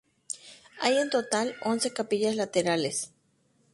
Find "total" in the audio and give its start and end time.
1.11-1.53